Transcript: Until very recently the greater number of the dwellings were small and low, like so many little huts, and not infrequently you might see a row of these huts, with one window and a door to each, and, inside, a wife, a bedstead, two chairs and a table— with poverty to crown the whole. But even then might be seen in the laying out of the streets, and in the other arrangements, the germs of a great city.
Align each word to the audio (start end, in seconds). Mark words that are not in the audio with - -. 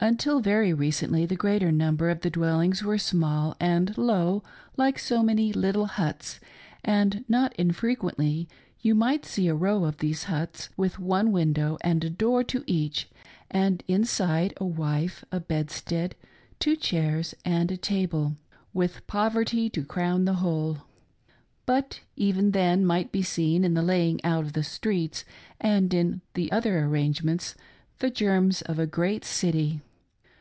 Until 0.00 0.38
very 0.38 0.72
recently 0.72 1.26
the 1.26 1.34
greater 1.34 1.72
number 1.72 2.08
of 2.08 2.20
the 2.20 2.30
dwellings 2.30 2.84
were 2.84 2.98
small 2.98 3.56
and 3.58 3.98
low, 3.98 4.44
like 4.76 4.96
so 4.96 5.24
many 5.24 5.52
little 5.52 5.86
huts, 5.86 6.38
and 6.84 7.24
not 7.28 7.52
infrequently 7.56 8.48
you 8.80 8.94
might 8.94 9.26
see 9.26 9.48
a 9.48 9.56
row 9.56 9.82
of 9.84 9.98
these 9.98 10.24
huts, 10.24 10.68
with 10.76 11.00
one 11.00 11.32
window 11.32 11.78
and 11.80 12.04
a 12.04 12.10
door 12.10 12.44
to 12.44 12.62
each, 12.68 13.08
and, 13.50 13.82
inside, 13.88 14.54
a 14.58 14.64
wife, 14.64 15.24
a 15.32 15.40
bedstead, 15.40 16.14
two 16.60 16.76
chairs 16.76 17.34
and 17.44 17.72
a 17.72 17.76
table— 17.76 18.36
with 18.72 19.04
poverty 19.08 19.68
to 19.68 19.84
crown 19.84 20.26
the 20.26 20.34
whole. 20.34 20.78
But 21.66 22.02
even 22.14 22.52
then 22.52 22.86
might 22.86 23.10
be 23.10 23.22
seen 23.22 23.64
in 23.64 23.74
the 23.74 23.82
laying 23.82 24.24
out 24.24 24.44
of 24.44 24.52
the 24.52 24.62
streets, 24.62 25.24
and 25.60 25.92
in 25.92 26.20
the 26.34 26.52
other 26.52 26.78
arrangements, 26.84 27.56
the 27.98 28.10
germs 28.10 28.62
of 28.62 28.78
a 28.78 28.86
great 28.86 29.24
city. 29.24 29.80